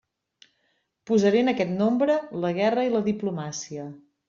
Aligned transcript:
Posaré 1.09 1.43
en 1.45 1.51
aquest 1.51 1.75
nombre 1.83 2.17
la 2.47 2.53
guerra 2.63 2.89
i 2.91 2.93
la 2.97 3.05
diplomàcia. 3.13 3.89